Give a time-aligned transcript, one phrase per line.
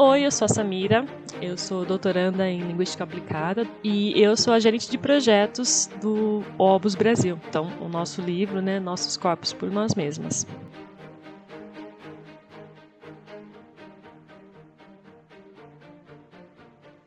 [0.00, 1.04] Oi, eu sou a Samira,
[1.42, 6.94] eu sou doutoranda em Linguística Aplicada e eu sou a gerente de projetos do Obus
[6.94, 7.36] Brasil.
[7.48, 10.46] Então, o nosso livro, né, Nossos Corpos por Nós Mesmas.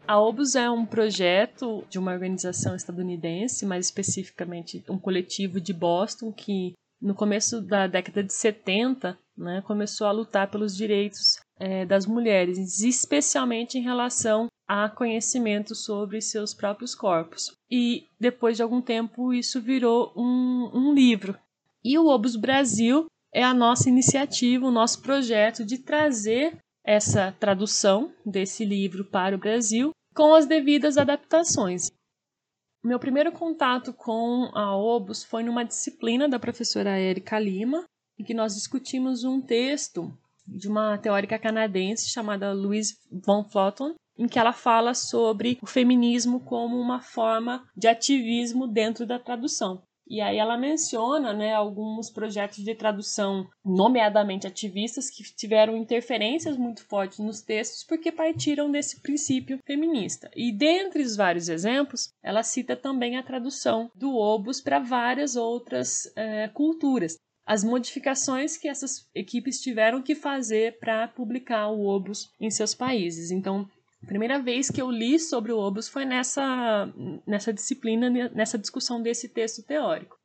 [0.05, 6.29] A Obus é um projeto de uma organização estadunidense, mais especificamente um coletivo de Boston
[6.33, 12.07] que no começo da década de 70 né, começou a lutar pelos direitos é, das
[12.07, 17.55] mulheres, especialmente em relação a conhecimento sobre seus próprios corpos.
[17.69, 21.37] E depois de algum tempo isso virou um, um livro.
[21.83, 28.11] E o Obus Brasil é a nossa iniciativa, o nosso projeto de trazer essa tradução
[28.25, 31.91] desse livro para o Brasil com as devidas adaptações.
[32.83, 37.83] Meu primeiro contato com a Obus foi numa disciplina da professora Erika Lima,
[38.17, 40.11] em que nós discutimos um texto
[40.51, 46.41] de uma teórica canadense chamada Louise von Floton, em que ela fala sobre o feminismo
[46.41, 49.81] como uma forma de ativismo dentro da tradução.
[50.11, 56.85] E aí ela menciona né, alguns projetos de tradução, nomeadamente ativistas, que tiveram interferências muito
[56.85, 60.29] fortes nos textos porque partiram desse princípio feminista.
[60.35, 66.11] E dentre os vários exemplos, ela cita também a tradução do Obus para várias outras
[66.17, 67.17] é, culturas
[67.51, 73.29] as modificações que essas equipes tiveram que fazer para publicar o Obus em seus países.
[73.29, 73.69] Então,
[74.01, 76.89] a primeira vez que eu li sobre o Obus foi nessa,
[77.27, 80.15] nessa disciplina, nessa discussão desse texto teórico.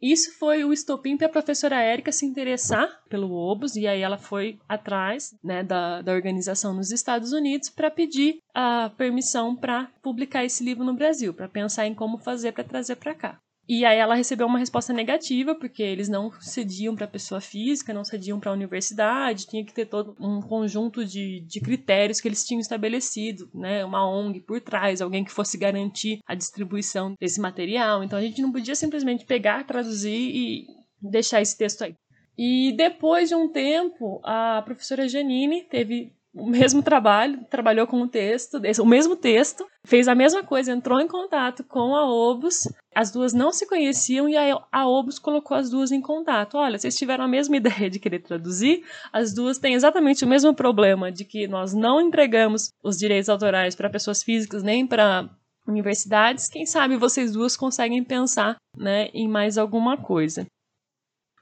[0.00, 4.16] Isso foi o estopim para a professora Érica se interessar pelo Obus, e aí ela
[4.16, 10.44] foi atrás né, da, da organização nos Estados Unidos para pedir a permissão para publicar
[10.44, 13.40] esse livro no Brasil, para pensar em como fazer para trazer para cá.
[13.68, 18.04] E aí ela recebeu uma resposta negativa, porque eles não cediam para pessoa física, não
[18.04, 22.44] cediam para a universidade, tinha que ter todo um conjunto de, de critérios que eles
[22.44, 23.84] tinham estabelecido, né?
[23.84, 28.02] Uma ONG por trás, alguém que fosse garantir a distribuição desse material.
[28.02, 30.66] Então a gente não podia simplesmente pegar, traduzir e
[31.00, 31.94] deixar esse texto aí.
[32.36, 38.08] E depois de um tempo, a professora Janine teve o mesmo trabalho, trabalhou com o
[38.08, 42.68] texto, o mesmo texto, fez a mesma coisa, entrou em contato com a Obus.
[42.94, 46.56] As duas não se conheciam e a Obus colocou as duas em contato.
[46.56, 48.82] Olha, vocês tiveram a mesma ideia de querer traduzir,
[49.12, 53.74] as duas têm exatamente o mesmo problema de que nós não entregamos os direitos autorais
[53.74, 55.28] para pessoas físicas nem para
[55.66, 56.48] universidades.
[56.48, 60.46] Quem sabe vocês duas conseguem pensar, né, em mais alguma coisa.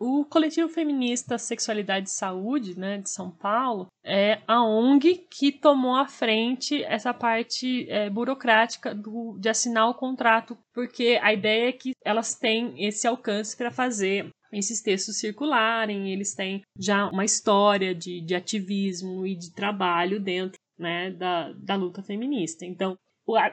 [0.03, 5.95] O coletivo feminista Sexualidade e Saúde, né, de São Paulo, é a ONG que tomou
[5.95, 11.73] à frente essa parte é, burocrática do, de assinar o contrato, porque a ideia é
[11.73, 17.95] que elas têm esse alcance para fazer esses textos circularem, eles têm já uma história
[17.95, 22.65] de, de ativismo e de trabalho dentro né, da, da luta feminista.
[22.65, 22.97] Então,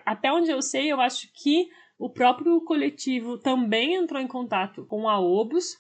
[0.06, 1.68] até onde eu sei, eu acho que
[2.00, 5.75] o próprio coletivo também entrou em contato com a Obus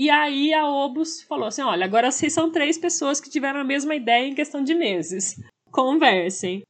[0.00, 3.64] e aí a Obus falou assim: olha, agora vocês são três pessoas que tiveram a
[3.64, 5.36] mesma ideia em questão de meses.
[5.70, 6.62] Conversem.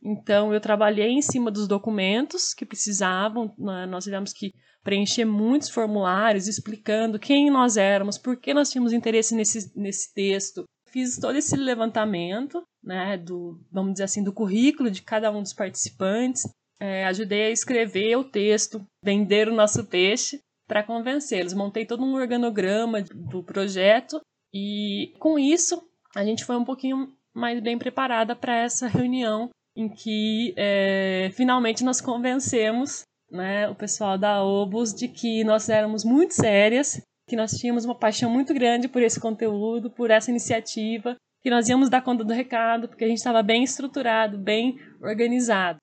[0.00, 3.52] Então eu trabalhei em cima dos documentos que precisavam.
[3.58, 3.86] Né?
[3.86, 4.52] Nós tivemos que
[4.84, 10.62] preencher muitos formulários explicando quem nós éramos, por que nós tínhamos interesse nesse, nesse texto.
[10.88, 15.52] Fiz todo esse levantamento, né, do, vamos dizer assim, do currículo de cada um dos
[15.52, 16.44] participantes.
[16.78, 21.54] É, ajudei a escrever o texto, vender o nosso peixe para convencê-los.
[21.54, 24.20] Montei todo um organograma do projeto
[24.52, 25.82] e com isso
[26.14, 31.84] a gente foi um pouquinho mais bem preparada para essa reunião em que é, finalmente
[31.84, 37.52] nós convencemos né, o pessoal da Obus de que nós éramos muito sérias, que nós
[37.52, 42.02] tínhamos uma paixão muito grande por esse conteúdo, por essa iniciativa, que nós íamos dar
[42.02, 45.78] conta do recado, porque a gente estava bem estruturado, bem organizado.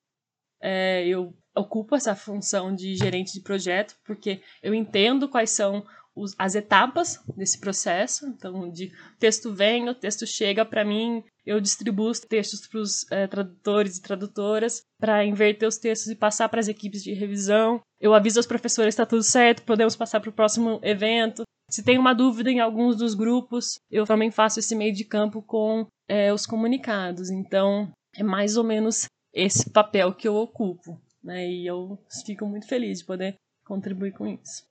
[0.60, 5.84] É, eu ocupo essa função de gerente de projeto, porque eu entendo quais são
[6.14, 8.26] os, as etapas desse processo.
[8.26, 13.10] Então, de texto vem, o texto chega para mim, eu distribuo os textos para os
[13.10, 17.80] é, tradutores e tradutoras para inverter os textos e passar para as equipes de revisão.
[18.00, 21.42] Eu aviso aos professores está tudo certo, podemos passar para o próximo evento.
[21.70, 25.42] Se tem uma dúvida em alguns dos grupos, eu também faço esse meio de campo
[25.42, 27.30] com é, os comunicados.
[27.30, 31.48] Então, é mais ou menos esse papel que eu ocupo né?
[31.50, 33.34] E eu fico muito feliz de poder
[33.64, 34.62] contribuir com isso.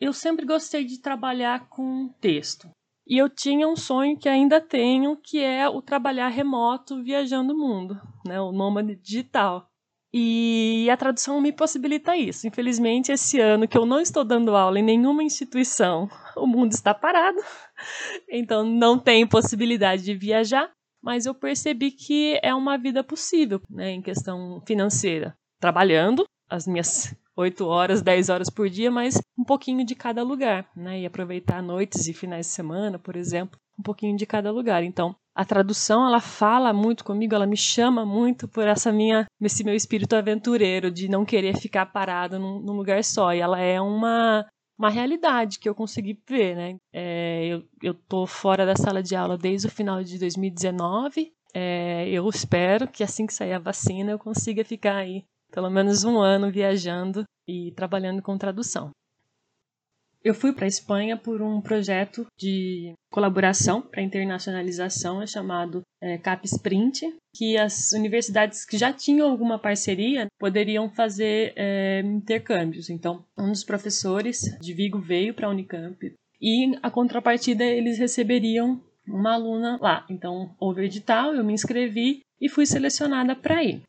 [0.00, 2.70] Eu sempre gostei de trabalhar com texto.
[3.06, 7.58] E eu tinha um sonho que ainda tenho, que é o trabalhar remoto viajando o
[7.58, 8.40] mundo, né?
[8.40, 9.66] O nômade digital.
[10.12, 12.46] E a tradução me possibilita isso.
[12.46, 16.94] Infelizmente, esse ano que eu não estou dando aula em nenhuma instituição, o mundo está
[16.94, 17.38] parado.
[18.28, 20.68] Então não tem possibilidade de viajar.
[21.00, 25.36] mas eu percebi que é uma vida possível, né, em questão financeira.
[25.60, 30.68] Trabalhando as minhas 8 horas, 10 horas por dia, mas um pouquinho de cada lugar,
[30.74, 34.82] né, e aproveitar noites e finais de semana, por exemplo, um pouquinho de cada lugar.
[34.82, 39.62] Então, a tradução ela fala muito comigo, ela me chama muito por essa minha, esse
[39.62, 43.32] meu espírito aventureiro de não querer ficar parado num, num lugar só.
[43.32, 44.44] E ela é uma
[44.76, 46.76] uma realidade que eu consegui ver, né?
[46.92, 51.32] É, eu, eu tô fora da sala de aula desde o final de 2019.
[51.52, 56.04] É, eu espero que assim que sair a vacina eu consiga ficar aí pelo menos
[56.04, 58.90] um ano viajando e trabalhando com tradução.
[60.22, 66.18] Eu fui para a Espanha por um projeto de colaboração para internacionalização, é chamado é,
[66.18, 72.90] CAP Sprint, que as universidades que já tinham alguma parceria poderiam fazer é, intercâmbios.
[72.90, 78.82] Então, um dos professores de Vigo veio para a Unicamp e a contrapartida eles receberiam
[79.06, 80.04] uma aluna lá.
[80.10, 83.82] Então, houve edital, eu me inscrevi e fui selecionada para ir.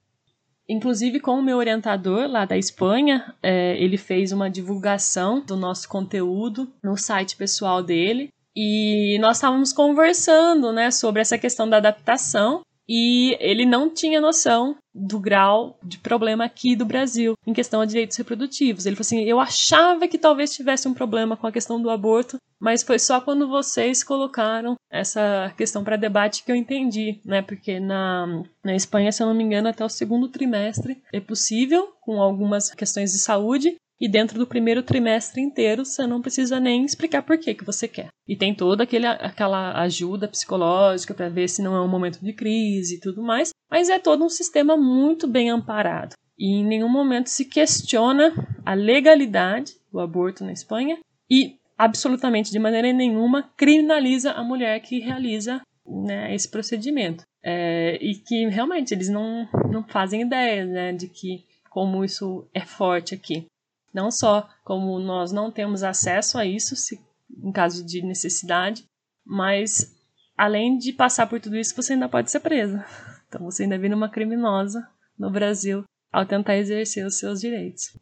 [0.69, 5.89] Inclusive, com o meu orientador lá da Espanha, é, ele fez uma divulgação do nosso
[5.89, 8.29] conteúdo no site pessoal dele.
[8.55, 14.75] E nós estávamos conversando né, sobre essa questão da adaptação e ele não tinha noção
[14.93, 18.85] do grau de problema aqui do Brasil em questão a direitos reprodutivos.
[18.85, 22.37] Ele falou assim: eu achava que talvez tivesse um problema com a questão do aborto,
[22.59, 27.41] mas foi só quando vocês colocaram essa questão para debate que eu entendi, né?
[27.41, 31.93] Porque na, na Espanha, se eu não me engano, até o segundo trimestre é possível,
[32.01, 36.85] com algumas questões de saúde, e dentro do primeiro trimestre inteiro você não precisa nem
[36.85, 38.07] explicar por que, que você quer.
[38.27, 42.31] E tem toda aquele, aquela ajuda psicológica para ver se não é um momento de
[42.31, 46.13] crise e tudo mais, mas é todo um sistema muito bem amparado.
[46.37, 48.33] E em nenhum momento se questiona
[48.65, 50.97] a legalidade do aborto na Espanha
[51.29, 57.23] e absolutamente de maneira nenhuma criminaliza a mulher que realiza né, esse procedimento.
[57.41, 62.59] É, e que realmente eles não, não fazem ideia né, de que como isso é
[62.59, 63.47] forte aqui.
[63.93, 66.99] Não só como nós não temos acesso a isso, se,
[67.41, 68.83] em caso de necessidade,
[69.25, 69.95] mas
[70.37, 72.85] além de passar por tudo isso, você ainda pode ser presa.
[73.29, 74.85] Então você ainda vira uma criminosa
[75.17, 77.97] no Brasil ao tentar exercer os seus direitos.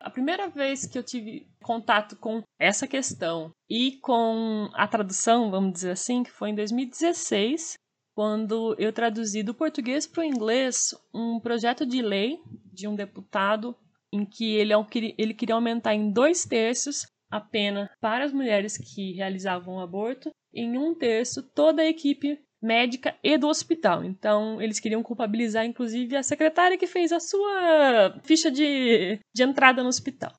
[0.00, 5.72] A primeira vez que eu tive contato com essa questão e com a tradução, vamos
[5.72, 7.74] dizer assim, que foi em 2016,
[8.14, 12.40] quando eu traduzi do português para o inglês um projeto de lei
[12.72, 13.76] de um deputado
[14.12, 14.72] em que ele,
[15.18, 20.30] ele queria aumentar em dois terços a pena para as mulheres que realizavam o aborto,
[20.52, 24.04] em um terço toda a equipe médica e do hospital.
[24.04, 29.82] Então, eles queriam culpabilizar, inclusive, a secretária que fez a sua ficha de, de entrada
[29.82, 30.32] no hospital.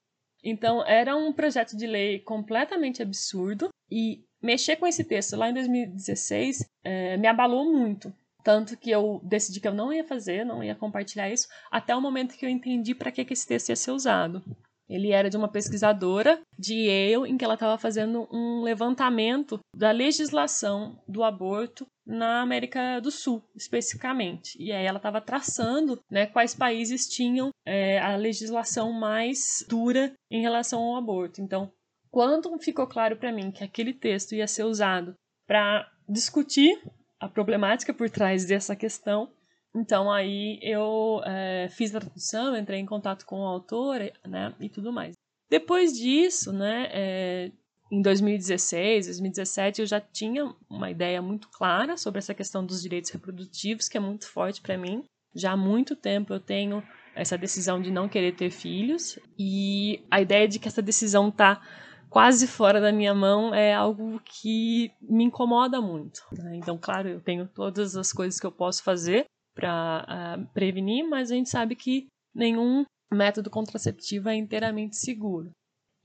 [0.43, 5.53] Então, era um projeto de lei completamente absurdo e mexer com esse texto lá em
[5.53, 8.13] 2016 é, me abalou muito.
[8.43, 12.01] Tanto que eu decidi que eu não ia fazer, não ia compartilhar isso, até o
[12.01, 14.41] momento que eu entendi para que, que esse texto ia ser usado.
[14.89, 19.91] Ele era de uma pesquisadora de Yale, em que ela estava fazendo um levantamento da
[19.91, 24.57] legislação do aborto na América do Sul, especificamente.
[24.59, 30.41] E aí ela estava traçando né, quais países tinham é, a legislação mais dura em
[30.41, 31.39] relação ao aborto.
[31.39, 31.71] Então,
[32.09, 35.13] quando ficou claro para mim que aquele texto ia ser usado
[35.45, 36.81] para discutir
[37.19, 39.29] a problemática por trás dessa questão.
[39.75, 44.69] Então aí eu é, fiz a tradução, entrei em contato com o autor, né, e
[44.69, 45.13] tudo mais.
[45.49, 47.51] Depois disso, né, é,
[47.91, 53.09] em 2016, 2017, eu já tinha uma ideia muito clara sobre essa questão dos direitos
[53.11, 55.03] reprodutivos, que é muito forte para mim.
[55.35, 56.83] Já há muito tempo eu tenho
[57.15, 61.61] essa decisão de não querer ter filhos e a ideia de que essa decisão está
[62.09, 66.21] quase fora da minha mão é algo que me incomoda muito.
[66.31, 66.57] Né?
[66.57, 69.25] Então, claro, eu tenho todas as coisas que eu posso fazer
[69.59, 75.51] para uh, ah, prevenir, mas a gente sabe que nenhum método contraceptivo é inteiramente seguro.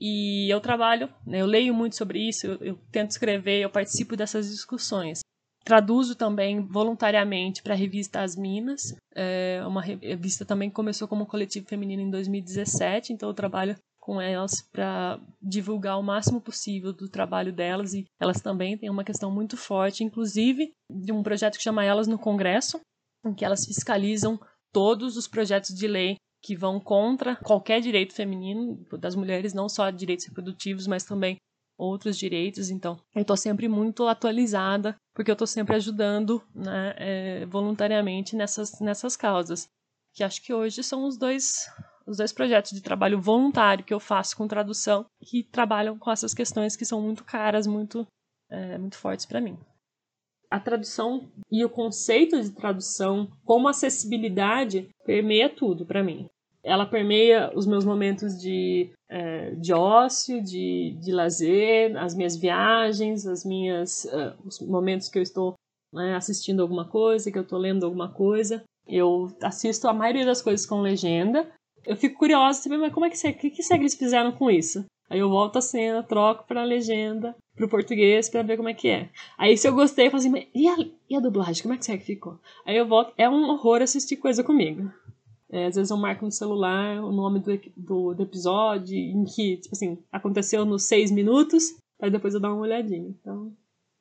[0.00, 4.16] E eu trabalho, né, eu leio muito sobre isso, eu, eu tento escrever, eu participo
[4.16, 5.20] dessas discussões.
[5.64, 11.26] Traduzo também voluntariamente para a revista As Minas, é uma revista também que começou como
[11.26, 17.08] coletivo feminino em 2017, então eu trabalho com elas para divulgar o máximo possível do
[17.08, 21.62] trabalho delas e elas também têm uma questão muito forte, inclusive de um projeto que
[21.62, 22.78] chama Elas no Congresso,
[23.28, 24.38] em que elas fiscalizam
[24.72, 29.90] todos os projetos de lei que vão contra qualquer direito feminino das mulheres, não só
[29.90, 31.36] direitos reprodutivos, mas também
[31.78, 32.70] outros direitos.
[32.70, 38.78] Então, eu estou sempre muito atualizada, porque eu estou sempre ajudando né, é, voluntariamente nessas,
[38.80, 39.66] nessas causas.
[40.14, 41.66] Que acho que hoje são os dois
[42.06, 46.34] os dois projetos de trabalho voluntário que eu faço com tradução, que trabalham com essas
[46.34, 48.06] questões que são muito caras, muito,
[48.50, 49.58] é, muito fortes para mim.
[50.54, 56.28] A tradução e o conceito de tradução como acessibilidade permeia tudo para mim.
[56.62, 63.26] Ela permeia os meus momentos de, é, de ócio, de, de lazer, as minhas viagens,
[63.26, 65.54] as minhas, uh, os momentos que eu estou
[65.92, 68.62] né, assistindo alguma coisa, que eu estou lendo alguma coisa.
[68.87, 71.50] Eu assisto a maioria das coisas com legenda.
[71.84, 74.49] Eu fico curiosa saber, mas como é que, que, que será que eles fizeram com
[74.49, 74.84] isso?
[75.08, 78.88] Aí eu volto a cena, troco pra legenda, pro português, pra ver como é que
[78.88, 79.11] é.
[79.37, 80.76] Aí se eu gostei, eu falo assim, e a,
[81.08, 81.62] e a dublagem?
[81.62, 82.38] Como é que será que ficou?
[82.66, 84.90] Aí eu volto, é um horror assistir coisa comigo.
[85.50, 89.58] É, às vezes eu marco no celular o nome do, do, do, episódio, em que,
[89.58, 93.14] tipo assim, aconteceu nos seis minutos, aí depois eu dou uma olhadinha.
[93.20, 93.52] Então,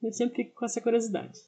[0.01, 1.39] eu sempre fico com essa curiosidade.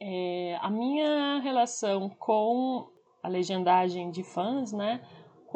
[0.00, 2.90] É, a minha relação com
[3.22, 5.00] a legendagem de fãs, né,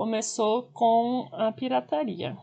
[0.01, 2.35] começou com a pirataria.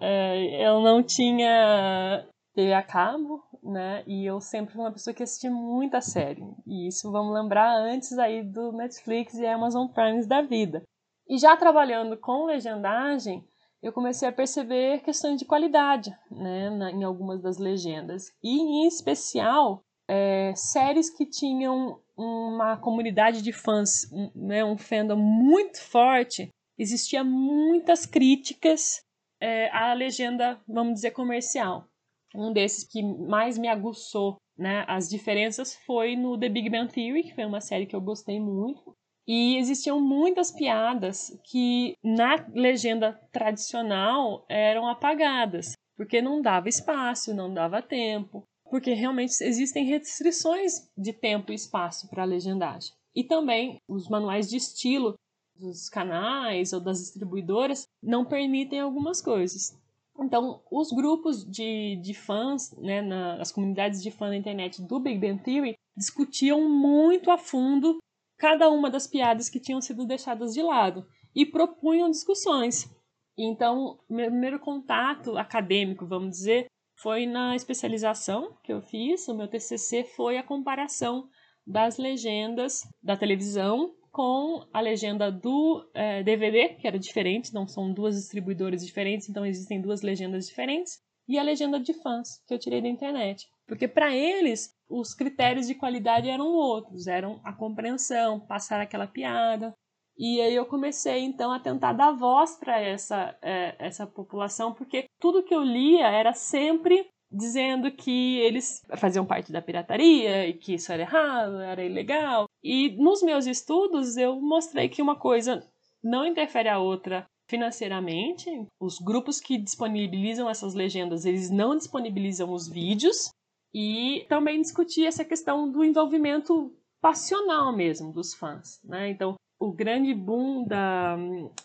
[0.00, 5.22] É, eu não tinha TV a cabo, né, e eu sempre fui uma pessoa que
[5.22, 6.42] assistia muita série.
[6.66, 10.82] E isso vamos lembrar antes aí do Netflix e Amazon Prime da vida.
[11.28, 13.44] E já trabalhando com legendagem,
[13.80, 18.32] eu comecei a perceber questões de qualidade, né, na, em algumas das legendas.
[18.42, 25.16] E em especial é, séries que tinham uma comunidade de fãs, um, né, um fandom
[25.16, 29.02] muito forte, existia muitas críticas
[29.40, 31.86] é, à legenda, vamos dizer, comercial.
[32.34, 37.24] Um desses que mais me aguçou né, as diferenças foi no The Big Bang Theory,
[37.24, 38.96] que foi uma série que eu gostei muito.
[39.26, 47.52] E existiam muitas piadas que na legenda tradicional eram apagadas, porque não dava espaço, não
[47.52, 52.92] dava tempo porque realmente existem restrições de tempo e espaço para a legendagem.
[53.14, 55.14] E também os manuais de estilo
[55.56, 59.78] dos canais ou das distribuidoras não permitem algumas coisas.
[60.18, 65.00] Então, os grupos de, de fãs, né, na, as comunidades de fãs na internet do
[65.00, 67.98] Big Bang Theory discutiam muito a fundo
[68.38, 72.88] cada uma das piadas que tinham sido deixadas de lado e propunham discussões.
[73.36, 79.48] Então, meu primeiro contato acadêmico, vamos dizer, foi na especialização que eu fiz, o meu
[79.48, 81.28] TCC foi a comparação
[81.66, 87.92] das legendas da televisão com a legenda do é, DVD, que era diferente, não são
[87.92, 92.58] duas distribuidoras diferentes, então existem duas legendas diferentes, e a legenda de fãs, que eu
[92.58, 93.44] tirei da internet.
[93.66, 99.74] Porque para eles, os critérios de qualidade eram outros, eram a compreensão, passar aquela piada,
[100.16, 105.06] e aí eu comecei então a tentar dar voz para essa, é, essa população, porque
[105.18, 110.74] tudo que eu lia era sempre dizendo que eles faziam parte da pirataria e que
[110.74, 112.46] isso era errado, era ilegal.
[112.64, 115.62] E nos meus estudos eu mostrei que uma coisa
[116.02, 118.48] não interfere a outra financeiramente.
[118.80, 123.28] Os grupos que disponibilizam essas legendas, eles não disponibilizam os vídeos.
[123.74, 129.10] E também discuti essa questão do envolvimento passional mesmo dos fãs, né?
[129.10, 131.16] Então, o grande boom da,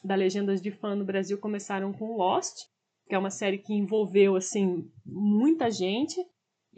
[0.03, 2.65] da Legendas de Fã no Brasil começaram com Lost,
[3.08, 6.20] que é uma série que envolveu assim muita gente.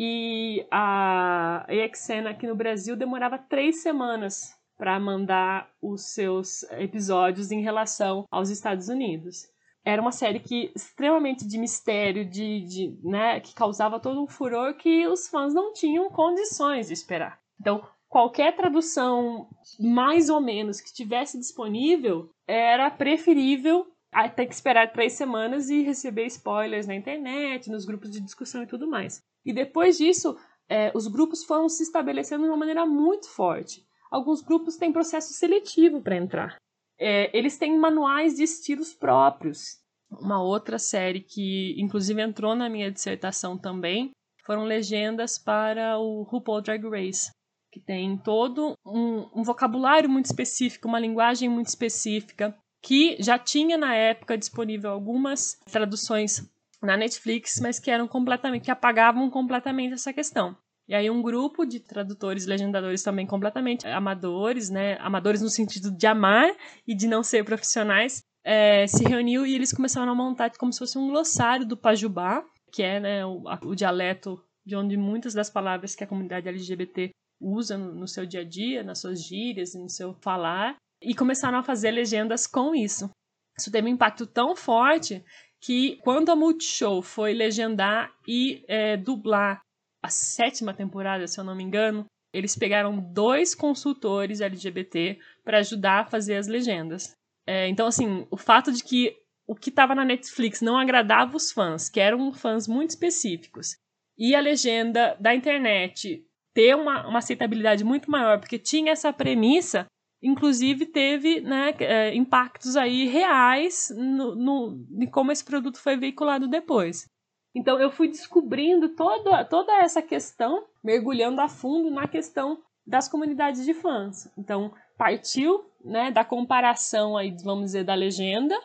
[0.04, 7.62] E a AXN aqui no Brasil demorava três semanas para mandar os seus episódios em
[7.62, 9.48] relação aos Estados Unidos.
[9.86, 14.74] Era uma série que extremamente de mistério, de, de né, que causava todo um furor
[14.74, 17.40] que os fãs não tinham condições de esperar.
[17.60, 19.48] Então, qualquer tradução
[19.80, 25.84] mais ou menos que tivesse disponível era preferível a ter que esperar três semanas e
[25.84, 29.22] receber spoilers na internet, nos grupos de discussão e tudo mais.
[29.46, 30.38] E depois disso,
[30.70, 33.86] é, os grupos foram se estabelecendo de uma maneira muito forte.
[34.10, 36.56] Alguns grupos têm processo seletivo para entrar.
[37.00, 39.80] É, eles têm manuais de estilos próprios.
[40.12, 44.12] Uma outra série que, inclusive, entrou na minha dissertação também
[44.46, 47.32] foram legendas para o RuPaul Drag Race
[47.72, 53.78] que tem todo um, um vocabulário muito específico, uma linguagem muito específica, que já tinha
[53.78, 56.46] na época disponível algumas traduções
[56.82, 60.56] na Netflix, mas que eram completamente que apagavam completamente essa questão.
[60.88, 66.08] E aí um grupo de tradutores, legendadores também completamente amadores, né, amadores no sentido de
[66.08, 66.54] amar
[66.88, 70.80] e de não ser profissionais, é, se reuniu e eles começaram a montar como se
[70.80, 75.50] fosse um glossário do Pajubá, que é né, o, o dialeto de onde muitas das
[75.50, 79.90] palavras que a comunidade LGBT usa no seu dia a dia, nas suas gírias, no
[79.90, 83.10] seu falar, e começaram a fazer legendas com isso.
[83.58, 85.24] Isso teve um impacto tão forte
[85.62, 89.62] que quando a Multishow foi legendar e é, dublar
[90.04, 96.00] a sétima temporada, se eu não me engano, eles pegaram dois consultores LGBT para ajudar
[96.02, 97.14] a fazer as legendas.
[97.46, 99.16] É, então, assim, o fato de que
[99.48, 103.76] o que estava na Netflix não agradava os fãs, que eram fãs muito específicos,
[104.18, 109.86] e a legenda da internet ter uma, uma aceitabilidade muito maior, porque tinha essa premissa,
[110.22, 116.48] inclusive teve né, é, impactos aí reais no, no, em como esse produto foi veiculado
[116.48, 117.10] depois.
[117.54, 123.66] Então eu fui descobrindo toda, toda essa questão, mergulhando a fundo na questão das comunidades
[123.66, 124.32] de fãs.
[124.38, 128.56] Então partiu né, da comparação aí, vamos dizer, da legenda,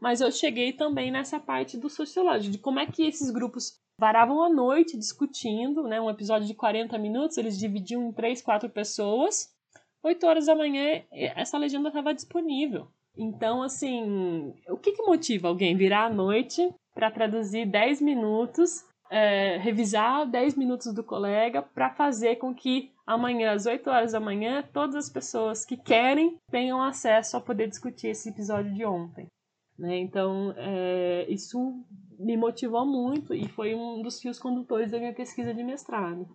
[0.00, 4.42] mas eu cheguei também nessa parte do sociológico, de como é que esses grupos varavam
[4.42, 9.48] a noite discutindo, né, um episódio de 40 minutos, eles dividiam em três, quatro pessoas.
[10.02, 12.88] 8 horas da manhã, essa legenda estava disponível.
[13.16, 19.56] Então, assim, o que, que motiva alguém virar à noite para traduzir 10 minutos, é,
[19.58, 24.62] revisar 10 minutos do colega para fazer com que amanhã, às 8 horas da manhã,
[24.72, 29.26] todas as pessoas que querem tenham acesso a poder discutir esse episódio de ontem.
[29.78, 29.98] Né?
[29.98, 31.58] Então, é, isso
[32.18, 36.28] me motivou muito e foi um dos fios condutores da minha pesquisa de mestrado.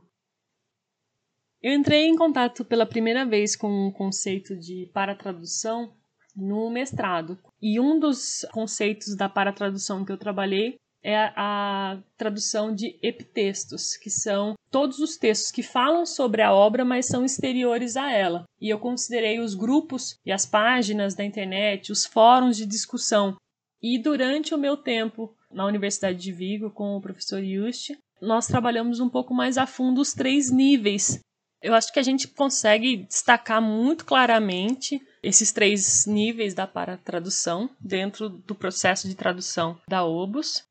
[1.66, 5.92] Eu entrei em contato pela primeira vez com o conceito de paratradução
[6.36, 7.40] no mestrado.
[7.60, 14.12] E um dos conceitos da paratradução que eu trabalhei é a tradução de epitextos, que
[14.12, 18.44] são todos os textos que falam sobre a obra, mas são exteriores a ela.
[18.62, 23.38] E eu considerei os grupos e as páginas da internet, os fóruns de discussão.
[23.82, 27.90] E durante o meu tempo na Universidade de Vigo com o professor Just,
[28.22, 31.20] nós trabalhamos um pouco mais a fundo os três níveis.
[31.62, 38.30] Eu acho que a gente consegue destacar muito claramente esses três níveis da paratradução dentro
[38.30, 40.64] do processo de tradução da OBUS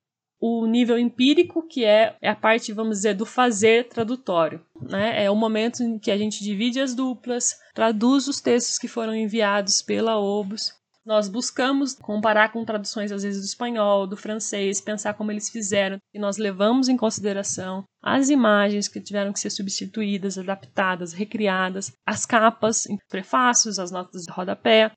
[0.47, 4.61] o nível empírico, que é, é a parte, vamos dizer, do fazer tradutório.
[4.79, 5.25] Né?
[5.25, 9.14] É o momento em que a gente divide as duplas, traduz os textos que foram
[9.14, 10.75] enviados pela OBUS.
[11.05, 15.99] Nós buscamos comparar com traduções, às vezes, do espanhol, do francês, pensar como eles fizeram,
[16.15, 22.25] e nós levamos em consideração as imagens que tiveram que ser substituídas, adaptadas, recriadas, as
[22.25, 24.93] capas, prefácios, as notas de rodapé.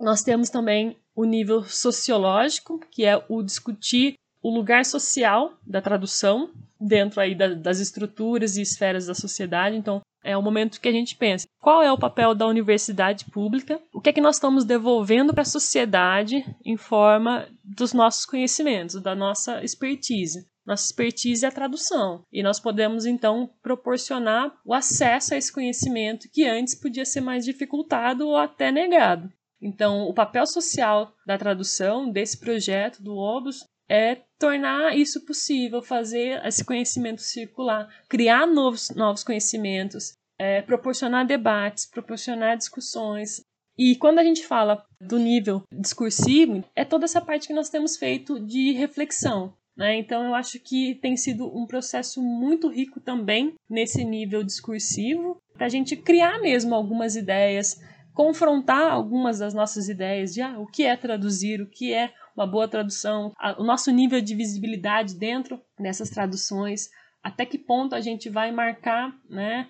[0.00, 6.50] Nós temos também o nível sociológico, que é o discutir o lugar social da tradução
[6.80, 9.76] dentro aí da, das estruturas e esferas da sociedade.
[9.76, 13.80] Então, é o momento que a gente pensa: qual é o papel da universidade pública?
[13.92, 19.00] O que é que nós estamos devolvendo para a sociedade em forma dos nossos conhecimentos,
[19.00, 20.46] da nossa expertise?
[20.64, 22.24] Nossa expertise é a tradução.
[22.32, 27.44] E nós podemos, então, proporcionar o acesso a esse conhecimento que antes podia ser mais
[27.44, 29.28] dificultado ou até negado.
[29.60, 36.44] Então, o papel social da tradução desse projeto do OBUS é tornar isso possível, fazer
[36.44, 43.40] esse conhecimento circular, criar novos, novos conhecimentos, é, proporcionar debates, proporcionar discussões.
[43.78, 47.96] E quando a gente fala do nível discursivo, é toda essa parte que nós temos
[47.96, 49.54] feito de reflexão.
[49.76, 49.96] Né?
[49.96, 55.66] Então, eu acho que tem sido um processo muito rico também nesse nível discursivo, para
[55.66, 57.80] a gente criar mesmo algumas ideias,
[58.12, 62.46] confrontar algumas das nossas ideias de ah, o que é traduzir, o que é uma
[62.46, 66.88] boa tradução, a, o nosso nível de visibilidade dentro dessas traduções,
[67.22, 69.68] até que ponto a gente vai marcar né,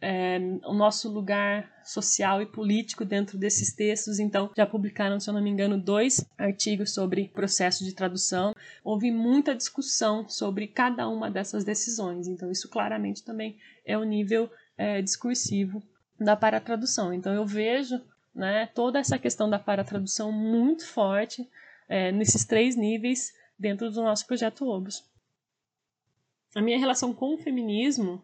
[0.00, 4.18] é, o nosso lugar social e político dentro desses textos.
[4.18, 8.54] Então, já publicaram, se eu não me engano, dois artigos sobre processo de tradução.
[8.82, 12.28] Houve muita discussão sobre cada uma dessas decisões.
[12.28, 15.82] Então, isso claramente também é o nível é, discursivo
[16.20, 17.12] da paratradução.
[17.12, 18.00] Então, eu vejo
[18.34, 21.48] né, toda essa questão da paratradução muito forte
[21.88, 25.04] é, nesses três níveis dentro do nosso projeto Lobos.
[26.54, 28.22] A minha relação com o feminismo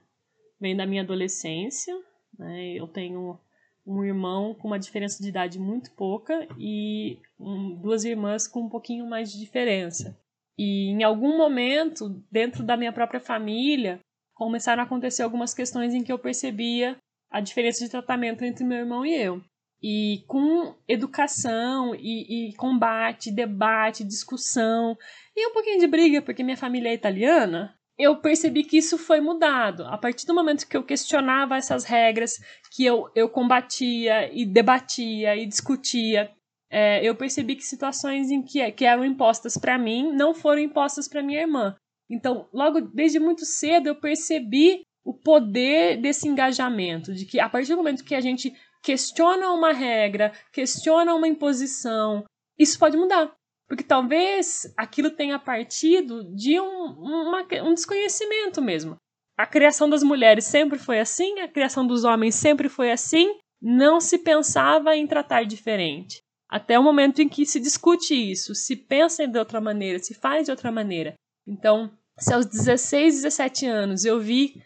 [0.61, 1.94] vem da minha adolescência.
[2.38, 2.75] Né?
[2.75, 3.38] Eu tenho
[3.87, 8.68] um irmão com uma diferença de idade muito pouca e um, duas irmãs com um
[8.68, 10.16] pouquinho mais de diferença.
[10.57, 13.99] E em algum momento, dentro da minha própria família,
[14.35, 16.96] começaram a acontecer algumas questões em que eu percebia
[17.31, 19.42] a diferença de tratamento entre meu irmão e eu.
[19.83, 24.97] E com educação e, e, combate, debate, discussão
[25.35, 29.21] e um pouquinho de briga, porque minha família é italiana, eu percebi que isso foi
[29.21, 29.85] mudado.
[29.85, 32.35] A partir do momento que eu questionava essas regras,
[32.75, 36.31] que eu, eu combatia e debatia e discutia,
[36.71, 41.09] é, eu percebi que situações em que, que eram impostas para mim não foram impostas
[41.09, 41.77] para minha irmã.
[42.09, 47.71] Então, logo desde muito cedo, eu percebi o poder desse engajamento, de que a partir
[47.71, 52.25] do momento que a gente questiona uma regra, questiona uma imposição,
[52.59, 53.33] isso pode mudar.
[53.69, 58.97] Porque talvez aquilo tenha partido de um, uma, um desconhecimento mesmo.
[59.38, 64.01] A criação das mulheres sempre foi assim, a criação dos homens sempre foi assim, não
[64.01, 66.21] se pensava em tratar diferente.
[66.49, 70.47] Até o momento em que se discute isso, se pensa de outra maneira, se faz
[70.47, 71.14] de outra maneira.
[71.47, 74.61] Então, se aos 16, 17 anos eu vi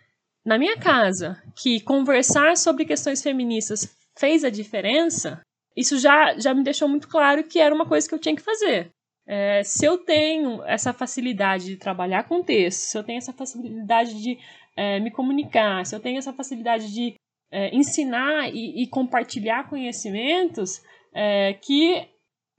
[0.45, 5.41] na minha casa que conversar sobre questões feministas fez a diferença,
[5.77, 8.43] isso já, já me deixou muito claro que era uma coisa que eu tinha que
[8.43, 8.91] fazer.
[9.27, 14.23] É, se eu tenho essa facilidade de trabalhar com texto, se eu tenho essa facilidade
[14.23, 14.39] de
[14.77, 17.15] é, me comunicar, se eu tenho essa facilidade de
[17.51, 20.83] é, ensinar e, e, compartilhar conhecimentos,
[21.15, 22.07] é, que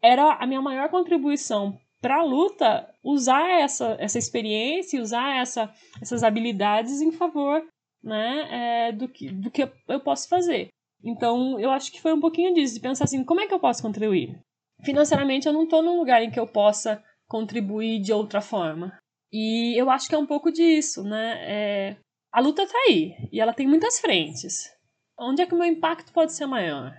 [0.01, 6.23] era a minha maior contribuição para a luta, usar essa, essa experiência, usar essa, essas
[6.23, 7.63] habilidades em favor
[8.03, 8.47] né,
[8.87, 10.69] é, do, que, do que eu posso fazer.
[11.05, 13.59] Então, eu acho que foi um pouquinho disso, de pensar assim, como é que eu
[13.59, 14.39] posso contribuir?
[14.83, 18.97] Financeiramente, eu não estou num lugar em que eu possa contribuir de outra forma.
[19.31, 21.37] E eu acho que é um pouco disso, né?
[21.43, 21.97] É,
[22.33, 24.71] a luta está aí, e ela tem muitas frentes.
[25.17, 26.93] Onde é que o meu impacto pode ser maior?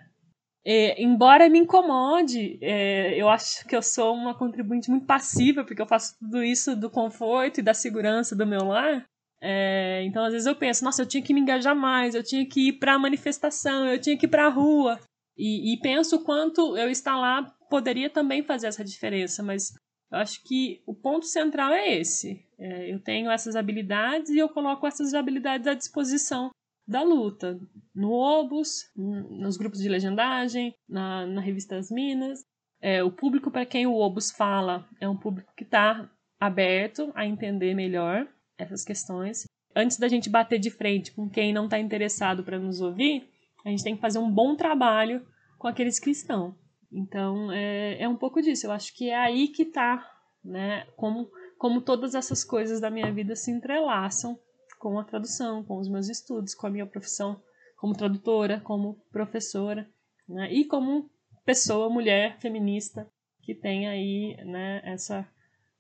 [0.64, 5.81] É, embora me incomode, é, eu acho que eu sou uma contribuinte muito passiva, porque
[5.81, 9.05] eu faço tudo isso do conforto e da segurança do meu lar.
[9.40, 12.46] É, então, às vezes eu penso, nossa, eu tinha que me engajar mais, eu tinha
[12.46, 14.99] que ir para a manifestação, eu tinha que ir para a rua.
[15.37, 19.75] E, e penso o quanto eu estar lá poderia também fazer essa diferença, mas
[20.11, 22.44] eu acho que o ponto central é esse.
[22.59, 26.51] É, eu tenho essas habilidades e eu coloco essas habilidades à disposição
[26.87, 27.59] da luta.
[27.94, 32.40] No Obus, nos grupos de legendagem, na, na revista As Minas.
[32.81, 37.27] É, o público para quem o Obus fala é um público que está aberto a
[37.27, 39.47] entender melhor essas questões.
[39.75, 43.29] Antes da gente bater de frente com quem não está interessado para nos ouvir,
[43.64, 45.27] a gente tem que fazer um bom trabalho
[45.59, 46.55] com aqueles que estão.
[46.90, 48.66] Então, é, é um pouco disso.
[48.66, 50.09] Eu acho que é aí que está,
[50.45, 50.87] né?
[50.97, 54.38] Como, como todas essas coisas da minha vida se entrelaçam
[54.79, 57.40] com a tradução, com os meus estudos, com a minha profissão
[57.77, 59.88] como tradutora, como professora,
[60.29, 60.53] né?
[60.53, 61.11] E como
[61.45, 63.09] pessoa, mulher, feminista,
[63.42, 65.27] que tem aí, né, essa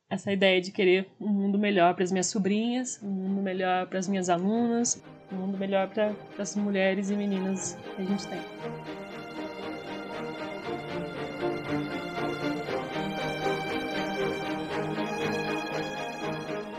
[0.08, 3.98] essa ideia de querer um mundo melhor para as minhas sobrinhas, um mundo melhor para
[3.98, 8.40] as minhas alunas, um mundo melhor para as mulheres e meninas que a gente tem.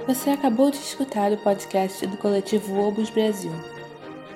[0.08, 3.52] Você acabou de escutar o podcast do coletivo Obus Brasil.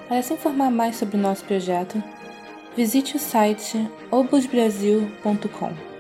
[0.10, 2.04] Para se informar mais sobre o nosso projeto,
[2.76, 3.78] visite o site
[4.12, 5.91] obusbrasil.com.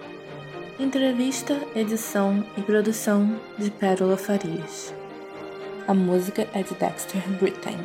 [0.81, 4.91] Entrevista, edição e produção de Pérola Farias.
[5.87, 7.77] A música é de Dexter Britain.